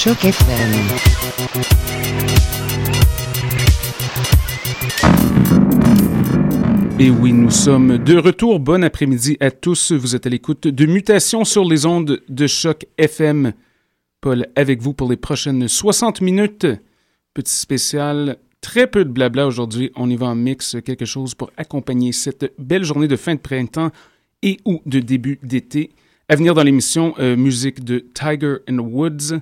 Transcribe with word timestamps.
choc 0.00 0.24
FM. 0.24 0.72
Et 6.98 7.10
oui, 7.10 7.34
nous 7.34 7.50
sommes 7.50 7.98
de 7.98 8.16
retour. 8.16 8.60
Bon 8.60 8.82
après-midi 8.82 9.36
à 9.40 9.50
tous. 9.50 9.92
Vous 9.92 10.16
êtes 10.16 10.26
à 10.26 10.30
l'écoute 10.30 10.66
de 10.66 10.86
Mutation 10.86 11.44
sur 11.44 11.66
les 11.66 11.84
ondes 11.84 12.22
de 12.30 12.46
choc 12.46 12.86
FM. 12.96 13.52
Paul 14.22 14.46
avec 14.56 14.80
vous 14.80 14.94
pour 14.94 15.10
les 15.10 15.18
prochaines 15.18 15.68
60 15.68 16.22
minutes. 16.22 16.66
Petit 17.34 17.52
spécial, 17.52 18.38
très 18.62 18.86
peu 18.86 19.04
de 19.04 19.10
blabla 19.10 19.46
aujourd'hui. 19.46 19.92
On 19.96 20.08
y 20.08 20.16
va 20.16 20.28
en 20.28 20.34
mix 20.34 20.78
quelque 20.82 21.04
chose 21.04 21.34
pour 21.34 21.50
accompagner 21.58 22.12
cette 22.12 22.54
belle 22.58 22.84
journée 22.84 23.08
de 23.08 23.16
fin 23.16 23.34
de 23.34 23.40
printemps 23.40 23.90
et 24.40 24.56
ou 24.64 24.80
de 24.86 25.00
début 25.00 25.38
d'été. 25.42 25.90
À 26.30 26.36
venir 26.36 26.54
dans 26.54 26.62
l'émission, 26.62 27.12
euh, 27.18 27.36
musique 27.36 27.84
de 27.84 27.98
Tiger 28.14 28.60
and 28.66 28.78
Woods. 28.78 29.40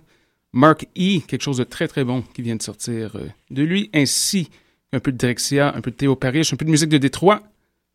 Mark 0.52 0.86
E, 0.96 1.20
quelque 1.26 1.42
chose 1.42 1.58
de 1.58 1.64
très 1.64 1.88
très 1.88 2.04
bon 2.04 2.22
qui 2.34 2.42
vient 2.42 2.56
de 2.56 2.62
sortir 2.62 3.16
euh, 3.16 3.28
de 3.50 3.62
lui, 3.62 3.90
ainsi 3.92 4.48
un 4.92 5.00
peu 5.00 5.12
de 5.12 5.18
Drexia, 5.18 5.74
un 5.74 5.80
peu 5.80 5.90
de 5.90 5.96
Théo 5.96 6.16
Parrish, 6.16 6.52
un 6.52 6.56
peu 6.56 6.64
de 6.64 6.70
musique 6.70 6.88
de 6.88 6.98
Détroit. 6.98 7.42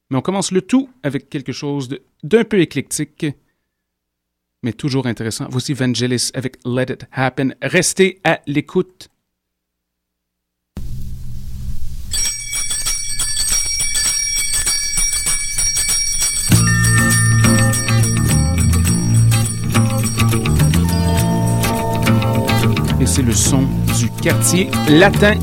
Mais 0.09 0.17
on 0.17 0.21
commence 0.21 0.51
le 0.51 0.61
tout 0.61 0.89
avec 1.01 1.29
quelque 1.29 1.51
chose 1.51 1.89
d'un 2.21 2.43
peu 2.43 2.59
éclectique, 2.59 3.25
mais 4.61 4.73
toujours 4.73 5.07
intéressant. 5.07 5.47
Voici 5.49 5.73
Vangelis 5.73 6.29
avec 6.33 6.57
Let 6.65 6.93
It 6.93 7.05
Happen. 7.11 7.55
Restez 7.61 8.19
à 8.23 8.41
l'écoute. 8.45 9.09
C'est 23.15 23.21
le 23.21 23.31
son 23.31 23.61
du 23.95 24.09
quartier 24.09 24.71
latin. 24.89 25.35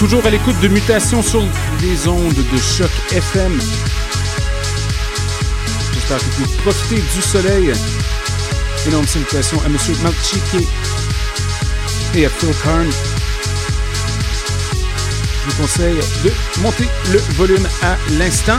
Toujours 0.00 0.24
à 0.24 0.30
l'écoute 0.30 0.58
de 0.62 0.68
Mutation 0.68 1.22
sur 1.22 1.44
les 1.82 2.08
ondes 2.08 2.32
de 2.32 2.56
choc 2.56 2.90
FM. 3.12 3.60
J'espère 5.92 6.16
que 6.16 6.24
vous 6.38 6.46
profitez 6.62 7.02
du 7.02 7.20
soleil. 7.20 7.70
Énorme 8.86 9.06
salutations 9.06 9.60
à 9.60 9.66
M. 9.66 9.76
Malchiki 10.02 10.66
et 12.14 12.24
à 12.24 12.30
Phil 12.30 12.48
Karn. 12.64 12.90
Je 15.44 15.50
vous 15.50 15.62
conseille 15.62 16.00
de 16.24 16.62
monter 16.62 16.88
le 17.12 17.18
volume 17.34 17.68
à 17.82 17.98
l'instant. 18.12 18.58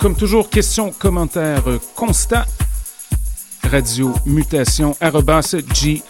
Comme 0.00 0.16
toujours, 0.16 0.48
questions, 0.48 0.90
commentaires, 0.98 1.64
constats. 1.94 2.46
Radio 3.70 4.14
mutation 4.24 4.96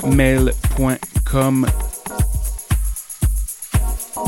gmail.com. 0.03 1.67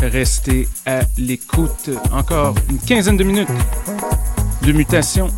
Restez 0.02 0.68
à 0.84 1.02
l'écoute. 1.16 1.90
Encore 2.10 2.56
une 2.68 2.78
quinzaine 2.78 3.16
de 3.16 3.22
minutes 3.22 3.48
de 4.62 4.72
mutation 4.72 5.28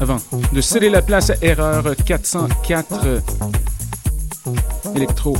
avant 0.00 0.16
de 0.52 0.60
céder 0.62 0.88
la 0.88 1.02
place 1.02 1.28
à 1.28 1.34
Erreur 1.42 1.84
404 2.06 3.20
électro 4.96 5.36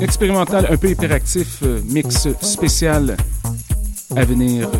expérimental 0.00 0.68
un 0.70 0.76
peu 0.78 0.88
hyperactif 0.88 1.62
mix 1.84 2.28
spécial 2.40 3.18
à 4.16 4.24
venir 4.24 4.70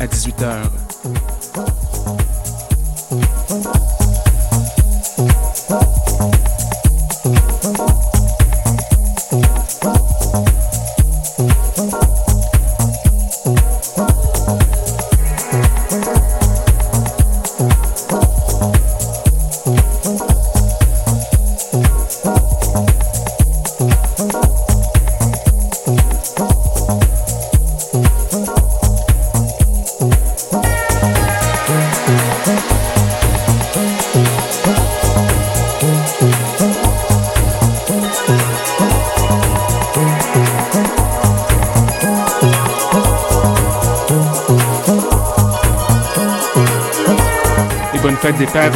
à 0.00 0.06
18h. 0.06 0.70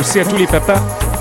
Aussi 0.03 0.19
à 0.19 0.25
tous 0.25 0.37
les 0.37 0.49
papas. 0.49 1.12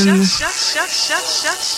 Shut, 0.00 0.24
shut, 0.24 0.52
shut, 0.52 0.90
shut, 0.90 1.26
shut. 1.26 1.69